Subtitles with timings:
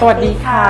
[0.00, 0.64] สวัสดีค่ะ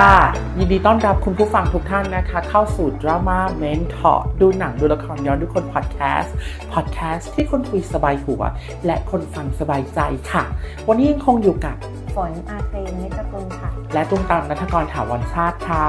[0.57, 6.35] ยินดีต้อนรับคุณผู้ฟังทุกท่านนะคะ เข้าสู่ Drama Mentor ดูหนังดูละครย้อนดูคนพอดแคสต์
[6.73, 8.41] พอดแคสต์ที่คนคุยสบายหัว
[8.85, 9.99] และคนฟังสบายใจ
[10.31, 10.43] ค่ะ
[10.87, 11.75] วันนี้ยังคงอยู่กับ
[12.15, 15.87] ฝนอาครีนนิตกุลค่ะ และตุ้มตามนัทกรถาวรชาติค่ะ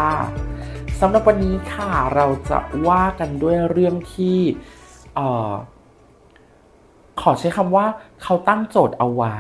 [1.00, 2.59] สำหรับวันนี้ค่ะเราจะ
[2.89, 4.39] ว่ากันด้วยเรื่องที่
[5.14, 5.53] เอ่อ
[7.20, 7.86] ขอใช้คำว่า
[8.23, 9.39] เขาตั้งโจทย์เอาไว้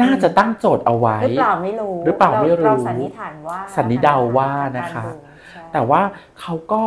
[0.00, 5.18] น่าจะตั้งโจทย์เอาไว้ หรือเปล่าไม่รู้หรือเปล่าไม่รู้เราสันนิษฐานว่าสันนิษฐานว่านะคะการดู
[5.50, 6.02] ใช่แต่ว่า
[6.40, 6.82] เขาก็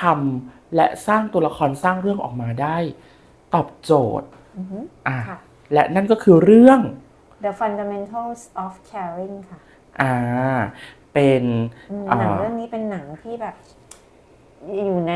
[0.00, 2.76] ทำและสร้างตัวละครสร้างเรื่องออกมาได้
[3.54, 5.38] ตอบโจทย์อือฮึอะค่ะ
[5.72, 6.80] และนั่นก็คือเรื่อง
[7.44, 9.58] The Fundamentals of Caring ค่ะ
[10.00, 10.14] อ่า
[11.14, 11.42] เป็น
[11.90, 13.54] อืมอ่าหนังเรื่องนี้เป็นหนังที่แบบ
[14.86, 15.14] อยู่ใน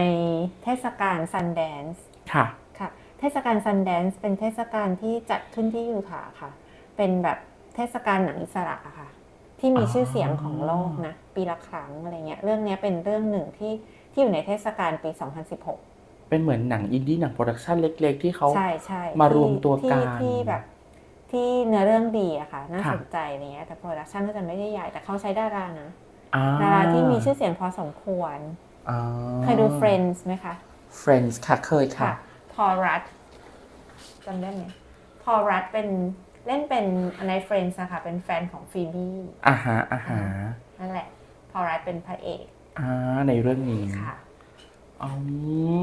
[0.63, 1.99] เทศกาล Sundance
[2.33, 2.47] ค่ะ
[2.79, 2.89] ค่ะ
[3.21, 6.51] เทศกาล Sundance เป็นเทศกาลที่จัดขึ้นที่ยูทาห์ค่ะ
[6.97, 7.39] เป็นแบบ
[7.75, 9.09] เทศกาลหนังอิสระอะค่ะ
[9.61, 13.73] ที่มีอ๋อชื่อเสียงของโลกนะ ปีละครั้งอะไรเงี้ย เรื่องเนี้ยเป็นเรื่องหนึ่งที่
[14.13, 15.11] ที่อยู่ในเทศกาลปี
[15.71, 20.63] 2016 เป็นเหมือนหนังอินดี้หนัง production เล็ก ๆ ที่เขาใช่ใช่มารวมตัวที่กันที่แบบ
[21.33, 25.91] ที่เนื้อเรื่องดีอะค่ะ น่าค่ะสนใจอะไรเงี้ยแต่ production ก็จะไม่ได้ใหญ่แต่เขาใช้ดารานะ
[26.35, 28.39] อ่าดาราที่มีชื่อเสียงพอสมควร
[28.89, 28.99] อ่า
[29.43, 30.55] เคยดู Friends ไหมคะ
[31.01, 32.11] Friends ค่ะเคยค่ะ
[32.55, 33.03] พอรัต
[34.27, 34.63] จำได้ไหม
[35.23, 35.89] พอรัตเป็น
[36.47, 36.85] เล่นเป็น
[37.29, 39.15] ใน Friends อะค่ะเป็นแฟนของฟีบี้
[39.47, 40.21] อ่าฮะอ่าฮะ
[40.79, 41.09] นั่นแหละ
[41.51, 42.45] พอรัตเป็นพระเอก
[42.79, 44.13] อ่าในเรื่องนี้ค่ะ
[45.03, 45.11] อื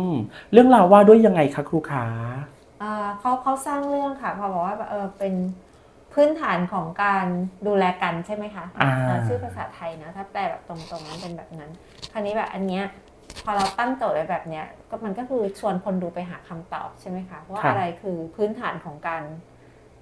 [0.10, 0.12] ม
[0.52, 2.06] เรื่องราวว่าด้วยยังไงคะครูขา
[2.80, 5.34] เอ่อเขาเขาสร้างเรื่องค่ะเขาบอกว่าเออเป็น
[6.14, 7.26] พื้นฐานของการ
[7.68, 11.72] ดูแลกันใช่ไหมคะอ่าเอ่อชื่อภาษาไทยนะถ้าแปลแบบตรงๆนั้นเป็นแบบนั้น
[12.12, 12.84] คราวนี้แบบอันเนี้ย
[13.44, 19.24] พอเราตั้งโจทย์ไว้แบบเนี้ยก็มันก็คือชวนคนดูไปหาคำตอบใช่ไหมคะว่าอะไรคือพื้นฐานของการ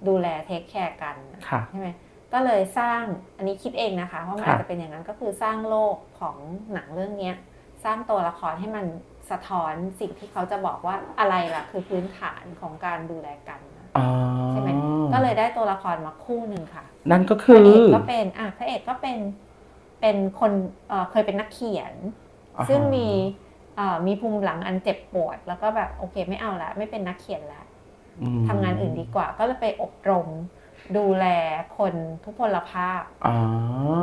[0.07, 1.15] ดูแลเทคแคร์กัน
[1.49, 1.89] ค่ะใช่ไหม
[2.33, 3.01] ก็เลยสร้าง
[3.37, 6.35] อันนี้คิดเองนะคะว่ามันค่ะอาจจะเป็นอย่างนั้นก็คือสร้างโลกของ
[6.73, 7.35] หนังเรื่องเนี้ย
[7.83, 8.85] สร้างตัวละครให้มัน
[9.31, 14.07] สะท้อนสิ่งที่เขาจะบอกว่าอะไรล่ะ คือพื้นฐานของการดูแลกันนะอ่า
[14.51, 14.69] ใช่ไหม
[15.13, 19.17] ก็เลยได้ตัวละครมาคู่หนึ่งค่ะ นั่นก็พคืระอเอกก็เป็นอะพระเอกก็เป็น
[20.01, 20.51] เป็นคน
[20.89, 21.93] เอ่อเคยเป็นนักเขียน
[22.57, 23.07] อ่าฮะซึ่งมี
[23.75, 27.64] เอ่อมีภูมิหลังอันเจ็บปวด แล้วก็แบบโอเคไม่เอาละไม่เป็นนักเขียนละอืม
[28.47, 30.27] ทำงานอื่นดีกว่า ก็เลยไปอบรม
[30.97, 31.25] ดูแล
[31.77, 31.93] คน
[32.23, 33.35] ทุพพลภาพอ่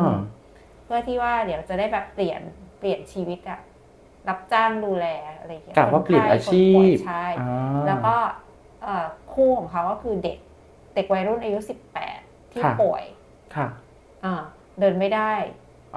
[0.09, 0.11] า
[0.84, 2.41] เพื่อที่ว่าเดี๋ยวจะได้แบบเปลี่ยน
[2.78, 3.61] เปลี่ยนชีวิตอะ
[4.28, 5.06] รับจ้างดูแล
[5.39, 8.17] อะไรอย่างเงี้ยกะว่าเปลี่ยนอาชีคนป่วยพใช่อ่าแล้วก็
[8.83, 10.39] เอ่อคู่ของเขาก็คือเด็ก
[10.94, 11.59] เด็กวัยรุ่นอายุ
[12.09, 13.05] 18 ที่ค่ะป่วย
[13.56, 13.69] ค่ะ
[14.25, 14.43] อ่า
[14.81, 15.33] เดินไม่ได้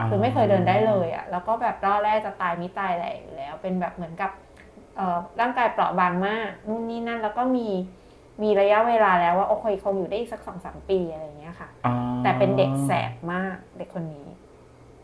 [0.02, 4.32] าคือไม่เคยเดินได้เลยอะแล้วก็แบบรอดแรกจะตายมิตายแหล่อยู่แล้ว เป็นแบบเหมือนกับ
[4.96, 7.68] เอ่อร่างกายเปราะบางมากนู่นนี่นั่นแล้วก็มี
[8.44, 14.28] มีระยะเวลาแล้วว่าโอเคคงอยู่ได้อีกสักสองสามปีอะไรอย่างเงี้ยค่ะอ่าแต่เป็นเด็กแสบมากเด็กคนนี้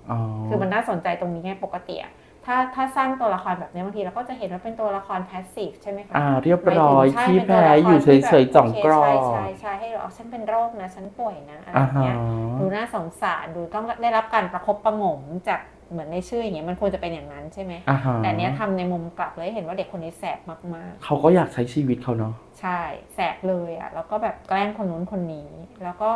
[0.09, 2.11] อ๋อคือมันน่าสนใจตรงนี้ไงปกติอะ
[2.45, 12.17] ถ้าถ้าสร้างตัวละครแบบนี้บางทีเราก็จะเห็นว่าเป็นตัวละครแพสซีฟใช่ไหมคะอ่าเรียบร้อยหมาขี้ถึงใช่แพ้เป็นตัวละครอยู่ที่แบบเฉยๆจ่องกรอโเคบใช่ใช่ใช่ให้เราฉันเป็นโรคนะฉันป่วยนะอะไรอ่าอย่างฮะเงี้ย
[12.59, 20.39] ดูน่าสงสารดูต้องได้รับการประคบประหงมจากเหมือนในชื่ออย่างเงี้ยมันควรจะเป็นอย่างนั้นใช่ไหมอ่าฮะแต่เนี้ยทำในมุมกลับเลยเห็นว่าเด็กคนนี้แสบ
[20.75, 22.79] มากเขาก็อยากใช้ชีวิตเขาเนาะๆใช่
[23.15, 25.49] แสบเลยอะแล้วก็แบบแกล้งคนนู้นคนนี้
[25.83, 26.11] แล้วก็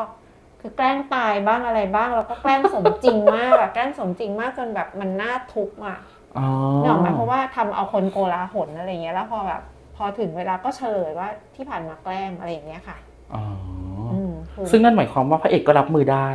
[0.62, 6.00] คือแกล้งตายบ้างอะไรบ้าง แล้วก็แกล้งสมจริงมากแบบแกล้งสมจริงมากจนแบบมันน่าทุกข์อะ
[6.40, 6.48] อ๋อ
[6.84, 9.62] นึกออกไหมเพราะว่าทำเอาคนโกลาหลอะไรเงี้ยแล้วพอแบบ
[9.96, 12.98] พอถึงเวลาก็เฉลยว่าที่ผ่านมาแกล้งอะไรอย่างเงี้ยค่ะ
[13.34, 13.44] อ๋อ
[14.14, 16.28] ออืมคือซึ่งนั่นหมายความว่าพระเอกก็รับมือได้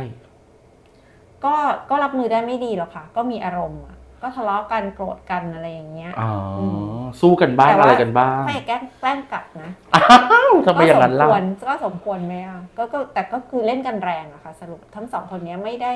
[1.45, 1.55] ก็
[1.89, 6.61] ก็รับมือได้ไม่ดีหรอกค่ะ ก็มีอารมณ์อะก็ทะเลาะกันโกรธกันอะไรอย่างเงี้ยอ๋ออ
[7.01, 15.93] มสู้กันบ้างแต่ว่าอะไรกันบ้างพระเอกแกล้งแกล้งกลับนะอ้าวทำไมอย่างนั้นก็ล่ะสมควรก็สมควรไหมอะก็ก็แต่ก็คือเล่นกันแรงอะค่ะ สรุปทั้งสองคนเนี้ยไม่ได้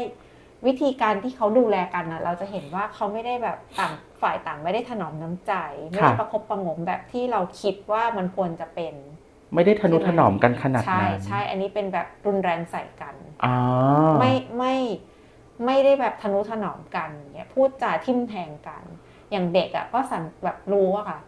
[0.68, 5.53] วิธีการที่เขาดูแลกันอะเราจะเห็นว่าเขาไม่ได้แบบต่างฝ่ายต่างไม่ได้ถนอมน้ำใจ
[5.90, 8.94] ไม่ได้ประคบประหงมแบบที่เราคิดว่ามันควรจะเป็น
[9.53, 13.16] ไม่ได้ทนุถนอมกันขนาดใช่นั้นใช่อันนี้เป็นแบบรุนแรงใส่กัน
[13.46, 13.56] อ๋อ
[14.20, 14.76] ไม่ไม่
[15.66, 18.84] ไม่ได้แบบทนุถนอมกันเนี่ยพูดจาทิ่มแทงกัน
[19.32, 21.20] อย่างเด็กอะ่ะก็สังแบบรู้อะค่ะ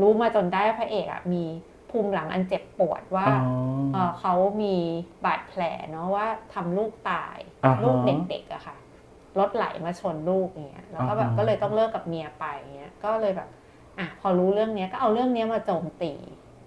[0.00, 1.44] รู้มาจนได้ว่าพระเอกอะ่ะมี
[1.92, 3.40] ภูมิหลังอันเจ็บปวดว่าอ๋อ
[3.92, 4.76] เอ่อเขามี
[5.24, 8.76] บาดแผลเนาะว่าทำลูกตายอ่าฮะลูกเด็กๆอะค่ะ
[9.38, 13.48] รถไหลมาชนลูกอย่างเงี้ยแล้วก็แบบอ่าฮะก็เลยต้องเลิกกับเมียไปอย่างเงี้ยก็เลยแบบ
[13.98, 16.12] อะพอรู้เรื่องเนี้ยก็เอาเรื่องเนี้ยมาโจมตี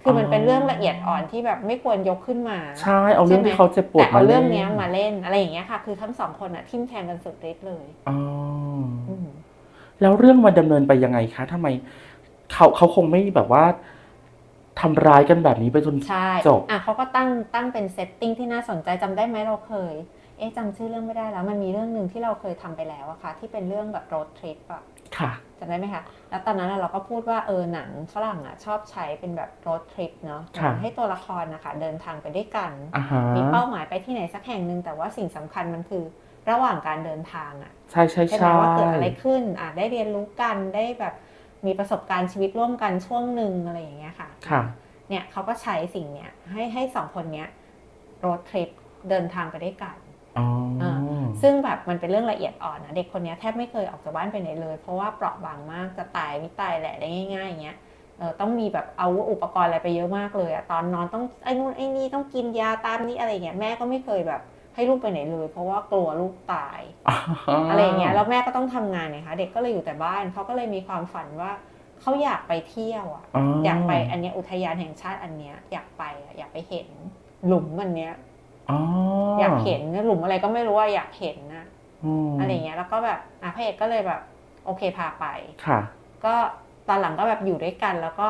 [0.01, 8.18] คือมันเป็นเรื่องละเอียดอ่อนที่แบบไม่ควรยกขึ้นมาใช่เอาเรื่องใช่ไหมที่เขาเจ็บปวดแต่เอามาเรื่องล่เนี้ยมาเล่นอะไรอย่างเงี้ยค่ะ คือทั้งสองคนอะทิมแทงกันสุดฤทธิ์เลยอ๋อ
[9.10, 9.28] อืม
[10.01, 11.68] แล้วเรื่องมันดำเนินไปยังไงคะทำไม
[12.51, 13.63] เขาเขาคงไม่แบบว่า
[14.81, 19.94] ทำร้ายกันแบบนี้ไปจนใช่จบอะเขาก็ตั้งตั้งเป็นเซตติ้งที่น่าสนใจจำได้ไหมเราเคย
[20.38, 24.83] เอ๊ะจำชื่อเรื่องไม่ได้แล้ว มันมีเรื่องหนึ่งที่เราเคยทำไปแล้วอะค่ะ ที่เป็นเรื่องแบบ road trip อะ
[25.18, 36.04] ค่ะจำได้ไหมคะ แล้วตอนนั้นอะเราก็พูดว่าเออหนังฝรั่งอะชอบใช้เป็นแบบ road trip เนาะค่ะให้ตัวละครนะคะเดินทางไปด้วยกันอ่าฮะมีเป้าหมายไปที่ไหนสักแห่งหนึ่งแต่ว่าสิ่งสำคัญมันคือ
[36.50, 41.13] ระหว่างการเดินทางอะใช่ใช่ใช่ไหมใช่ว่าเกิดอะไรขึ้นอะได้เรียนรู้กันได้แบบ
[41.66, 44.62] มีประสบการณ์ชีวิตร่วมกันช่วงหนึ่งอะไรอย่างเงี้ยค่ะค่ะ
[45.10, 47.48] เนี่ยเขาก็ใช้สิ่งเนี้ยให้ให้สองคนเนี้ย
[48.24, 48.69] road trip
[49.10, 49.98] เดินทางไปด้วยกัน
[50.38, 50.48] อ๋อ
[50.81, 50.84] อ
[51.42, 57.78] ซึ่งแบบมันเป็นเรื่องละเอียดอ่อนนะเด็กคนเนี้ยแทบไม่เคยออกจากบ้านไปไหนเลย เพราะว่าเปราะบางมากจะตายไม่ตายแหละได้ง่ายๆอย่างเงี้ย
[58.18, 64.42] เออต้องมีแบบเอาอุปกรณ์อะไรไปเยอะมากเลยอะตอนนอนต้องไอ้นู่นไอ้นี่ต้องกินยาตามนี้อะไรเงี้ยแม่ก็ไม่เคยแบบ
[64.75, 66.81] ให้ลูกไปไหนเลย เพราะว่ากลัวลูกตาย
[67.69, 71.51] อะไรอย่างเงี้ยแล้วแม่ก็ต้องทำงานเนี่ยค่ะเด็กก็เลยอยู่แต่บ้านเขาก็เลยมีความฝันว่า
[72.01, 76.88] เขาอยากไปเที่ยวอะอ๋อออยากไปอันเนี้ยอุทยานแห่งชาติอันเนี้ยอยากไปอะอยากไปเห็น
[77.48, 78.13] หลุมอันเนี้ย
[78.69, 78.80] อ๋อ
[79.38, 81.66] ออยากเห็นหลุมอะไรก็ไม่รู้ว่าอยากเห็นนะ
[82.28, 84.21] มอะไรอย่างเงี้ยแล้วก็แบบอะพระเอกก็เลยแบบ
[84.66, 85.25] โอเคพาไป
[85.66, 85.80] ค่ะ
[86.25, 86.36] ก็
[86.88, 88.30] ตอนหลังก็แบบอยู่ด้วยกันแล้วก็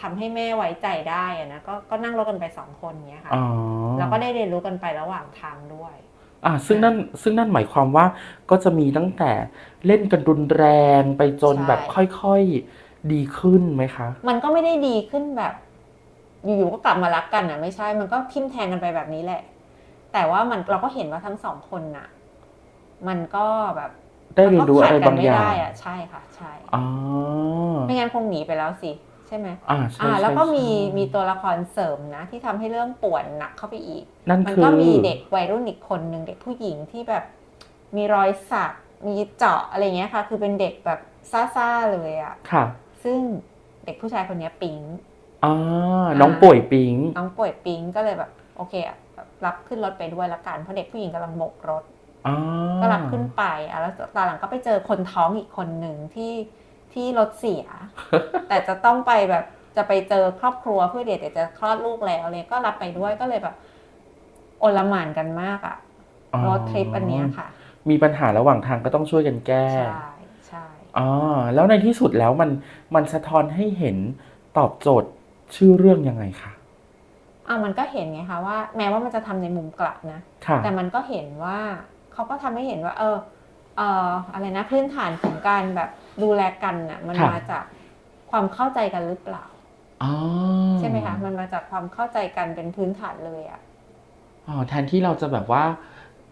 [0.00, 3.44] ทำให้แม่ไว้ใจได้อะนะก็ก็นั่งรถกันไปสองคนเนี้ยค่ะอ๋อ
[3.98, 5.94] แล้วก็ได้เรียนรู้กันไประหว่างทางด้วย
[6.46, 8.06] อ่าซึ่งนั่นซึ่งนั่นหมายความว่า
[8.50, 9.30] ก็จะมีตั้งแต่
[9.86, 10.64] เล่นกันรุนแร
[11.00, 15.54] งไปจนใช่แบบค่อยๆดีขึ้นไหมคะ มันก็ไม่ได้ดีขึ้นแบบ
[16.44, 19.42] อยู่ๆก็กลับมารักกันอะ ไม่ใช่มันก็ทิ่มแทงกันไปแบบนี้แหละ
[20.12, 22.08] แต่ว่ามันเราก็เห็นว่าทั้งสองคนน่ะ
[23.08, 23.90] มันก็แบบ
[24.36, 26.82] ได้เรียนรู้อะไรมัก็ขดกันบางอย่างไม่ได้อะใช่ค่ะ ใช่อ๋อ
[27.86, 28.90] ไม่งั้นคงหนีไปแล้วสิ
[29.30, 37.24] ใช่ไหมอ่าใช่อ่าใช่แล้วก็มีใช่มีตัวละครเสริมนะ ที่ทำให้เรื่องป่วนหนักเข้าไปอีกนั่นมันคือก็มีเด็กวัยรุ่นอีกคนหนึ่งเด็กผู้หญิงที่แบบ
[37.96, 38.72] มีรอยสัก
[39.06, 41.00] มีเจาะอะไรเงี้ยค่ะ คือเป็นเด็กแบบ
[41.54, 42.64] ซ่าๆเลยอะค่ะ
[43.02, 43.18] ซึ่ง
[43.84, 44.80] เด็กผู้ชายคนเนี้ยปิ๊ง
[45.44, 45.54] อ่า
[46.20, 51.84] น้องป่วยปิง น้องป่วยปิ๊งก็เลยแบบโอเคอะแบบรับขึ้นรถไปด้วยละกันเพราะเด็กผู้หญิงกำลังโบกรถ
[52.26, 52.36] อ่า
[52.80, 56.32] ก็รับขึ้นไปอะแล้วตอนหลังก็ไปเจอคนท้องอีกคนหนึ่งที่
[56.94, 57.64] ที่รถเสีย
[58.48, 59.44] แต่จะต้องไปแบบ
[59.76, 63.54] จะไปเจอครอบครัวเพื่อเดี๋ยวจะคลอดลูกแล้วเลยก็รับไปด้วยก็เลยแบบ
[64.60, 65.76] โอลหมานกันมากอะ
[66.34, 67.48] อ๋อรถทริปอันเนี้ยค่ะ
[67.90, 70.10] มีปัญหาระหว่างทางก็ต้องช่วยกันแก้ใช่
[70.48, 70.64] ใช่
[70.98, 71.08] อ๋อ
[71.54, 72.50] แล้วในที่สุดแล้วมัน
[72.94, 73.96] มันสะท้อนให้เห็น
[74.58, 75.10] ตอบโจทย์
[75.56, 76.52] ชื่อเรื่องยังไงคะ
[77.48, 81.58] อะมันก็เห็นไงคะว่า แม้ว่ามันจะทำในมุมกลับนะค่ะแต่มันก็เห็นว่า
[82.12, 83.16] เขาก็ทำให้เห็นว่า เออ
[83.80, 85.90] เอออะไรนะพื้นฐานของการแบบ
[86.22, 87.64] ดูแลกันน่ะมันค่ะมาจาก
[88.30, 89.46] ความเข้าใจกันหรือเปล่า
[90.00, 90.08] อ๋อ
[90.78, 93.60] ใช่ไหมคะมันมาจากความเข้าใจกันเป็นพื้นฐานเลยอะ
[94.46, 95.64] อ๋อแทนที่เราจะแบบว่า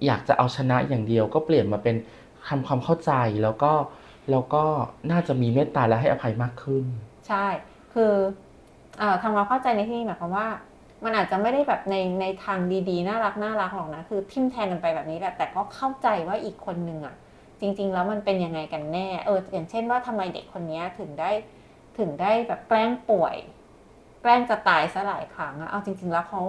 [0.07, 1.95] อยากจะเอาชนะอย่างเดียวก็เปลี่ยนมาเป็น
[2.49, 3.11] ทำความเข้าใจ
[3.43, 3.73] แล้วก็
[4.31, 4.65] แล้วก็
[5.11, 6.85] น่าจะมีเมตตาและให้อภัยมากขึ้น
[7.27, 7.37] ใช่
[7.91, 8.03] คือ
[8.99, 10.49] เอ่อทำความเข้าใจในที่นี้หมายความว่า
[11.05, 17.15] มันอาจจะไม่ได้แบบในในทางดีๆ น่ารักน่ารักหรอกนะคือทิมแทงกันไปแบบนี้แหละแต่ก็เข้าใจว่าอีกคนนึงอะ
[17.61, 21.31] จริง ๆ แล้วมันเป็นยังไงกันแน่เอออย่างเช่นว่าทำไมเด็กคนนี้ถึงได้
[21.99, 23.37] ถึงได้แบบแกล้งป่วย
[24.23, 26.43] แกล้งจะตายซะหลายครั้งอะเอาจริง ๆ แล้วเขา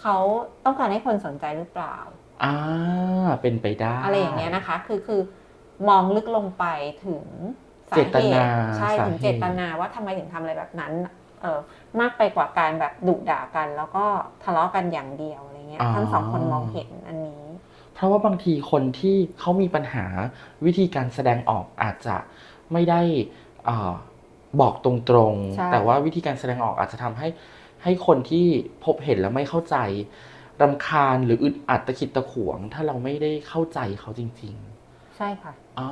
[0.00, 0.16] เขา
[0.64, 1.96] ต้องการให้คนสนใจหรือเปล่า
[2.44, 2.54] อ่า
[3.42, 5.20] เป็นไปได้ อะไรอย่างเงี้ยนะคะ คือคือ
[5.88, 6.64] มองลึกลงไป
[7.04, 7.22] ถึง
[7.90, 10.92] สาเจเหตนาตุใช่สาเหตุถึงเจตนาว่าทำไมถึงทำอะไรแบบนั้น
[11.40, 11.58] เออ
[12.00, 14.04] มากไปกว่าการแบบดุด่ากัน แล้วก็
[14.44, 17.41] ทะเลาะกันอย่างเดียวอะไรเงี้ยทั้งสองคนมองเห็นอันนี้
[17.94, 20.04] เพราะว่าบางทีคนที่เขามีปัญหา
[20.66, 22.16] วิธีการแสดงออกอาจจะ
[22.72, 23.00] ไม่ได้
[23.64, 23.92] เอ่อ
[24.60, 24.90] บอกตร
[25.32, 27.28] งใช่ๆแต่ว่าวิธีการแสดงออกอาจจะทำให้
[27.82, 28.46] ให้คนที่
[28.84, 29.76] พบเห็นแล้วไม่เข้าใจ
[30.62, 34.56] รำคาญหรืออึดอัดตะขิดตะขวง ถ้าเราไม่ได้เข้าใจเขาจริง
[35.18, 35.88] ใช่ค่ะๆอ๋อ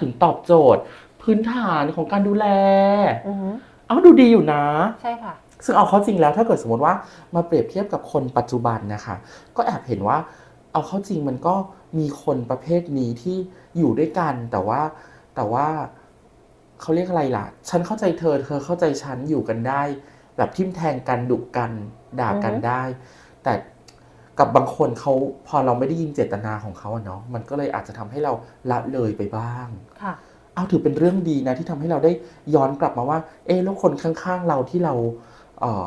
[0.00, 0.82] ถึงตอบโจทย์
[1.22, 2.46] พื้นฐานของการดูแล
[3.28, 3.50] อือฮึ
[3.86, 4.64] เอาดูดีอยู่นะ
[5.02, 6.94] ใช่ค่ะ ซึ่งเอาเข้าจริงแล้วถ้าเกิดสมมติว่า
[7.34, 9.16] มาเปรียบเทียบกับคนปัจจุบันนะคะ
[9.56, 10.18] ก็แอบเห็นว่า
[10.72, 11.54] เอาเข้าจริงมันก็
[11.98, 13.36] มีคนประเภทนี้ที่
[13.78, 14.80] อยู่ด้วยกัน แต่ว่า
[15.34, 15.66] แต่ว่า
[16.80, 19.82] เขาเรียกอะไรล่ะ ฉันเข้าใจเธอ เธอเข้าใจฉันอยู่กันได้
[20.36, 21.72] แบบทิมแทงกันดุกัน
[22.20, 22.82] ด่ากันอือฮึได้
[23.42, 23.52] แต่
[24.38, 25.12] กับบางคนเขา
[25.48, 28.32] พอเราไม่ได้ยินเจตนาของเขาอะเนาะมันก็เลยอาจจะทำให้เรา
[28.70, 29.66] ละเลยไปบ้าง
[30.02, 30.12] ค่ะ
[30.54, 32.12] เอาถือเป็นเรื่องดีนะที่ทำให้เราได้
[32.54, 34.94] ย้อนกลับมาว่า เอ๊ะแล้วคนข้างๆเราที่เรา
[35.60, 35.84] เอ่อ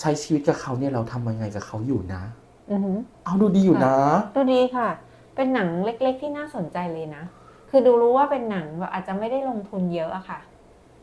[0.00, 2.41] ใช้ชีวิตกับเขาเนี่ยเราทำยังไงกับเขาอยู่นะอือฮึ
[3.24, 3.94] เอาดูดีอยู่นะ
[4.36, 4.88] ดูดีค่ะ
[5.34, 7.22] เป็นหนังเล็ก ๆ ที่น่าสนใจเลยนะ
[7.70, 10.40] คือดูรู้ว่าเป็นหนังแบบอาจจะไม่ได้ลงทุนเยอะอะค่ะ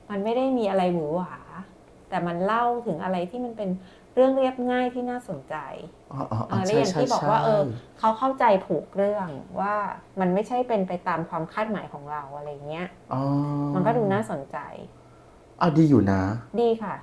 [0.09, 1.33] มันไม่ได้มีอะไรหวือหวา
[2.09, 3.69] แต่มันเล่าถึงอะไรที่มันเป็น
[4.15, 5.55] เรื่องเรียบง่ายที่น่าสนใจ
[6.11, 7.61] อ๋ออ๋อเออแล้วอย่างที่บอกว่าเออ
[7.99, 9.27] เขาเข้าใจผูกเรื่อง
[9.59, 9.75] ว่า
[10.19, 13.21] มันไม่ใช่เป็นไปตามความคาดหมายของเราอะไรเงี้ยอ๋อ
[13.75, 14.57] มันก็ดูน่าสนใจ
[15.59, 16.21] เอาดีอยู่นะ
[16.61, 16.95] ดีค่ะ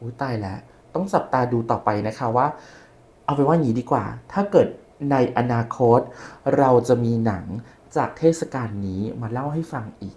[0.00, 0.58] อุ้ยตายแล้ว
[0.94, 2.46] ต้องจับตาดูต่อไปนะคะว่า
[3.24, 4.68] เอาเป็นว่าอย่างนี้ดีกว่า ถ้าเกิด
[5.10, 6.00] ในอนาคต
[6.58, 7.44] เราจะมีหนัง
[7.96, 10.16] จากเทศกาลนี้มาเล่าให้ฟังอีก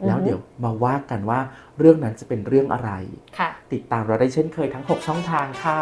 [0.00, 1.40] อือฮึแล้วเดี๋ยวมาว่ากันว่า
[1.78, 2.90] เรื่องนั้นจะเป็นเรื่องอะไร
[3.38, 5.78] ค่ะติดตามเราได้เช่นเคยทั้ง 6 ช่องทางค่ะ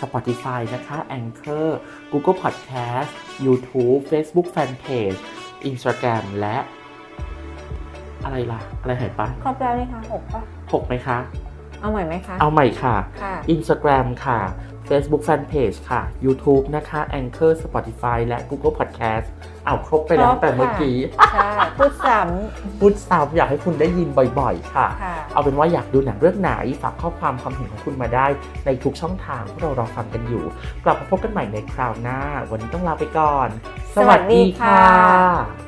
[0.00, 1.68] Spotify นะคะ Anchor
[2.12, 3.10] Google Podcast
[3.46, 5.18] YouTube Facebook Fanpage
[5.70, 6.56] Instagram และ
[8.24, 10.40] อะไรล่ะ อะไรหายไปครบแล้วนี่คะหกปะ
[10.72, 11.18] หกไหมคะ
[11.80, 14.40] เอาใหม่ไหมคะ เอาใหม่ค่ะค่ะ Instagram ค่ะ
[14.88, 19.26] Facebook Fanpage ค่ะ YouTube นะคะ Anchor Spotify และ Google Podcast
[19.66, 20.96] เอาครบไปแล้วครบตั้งแต่เมื่อกี้
[21.32, 22.18] ใช่พูดซ้
[22.80, 24.08] พูดซ้ำอยากให้คุณได้ยิน
[24.40, 26.52] บ่อยๆ ค่ะำค่ะเอาเป็นว่าอยากดูหนังเรื่องไหน
[26.82, 28.26] ฝากข้อความความเห็นของคุณมาได้
[28.66, 30.44] ในทุกช่องทางที่เรารอฟังกันอยู่
[30.84, 32.18] กลับมาพบกันใหม่ในคราวหน้า
[32.50, 33.48] วันนี้ต้องลาไปก่อน
[33.96, 35.65] สวัสดีค่ะ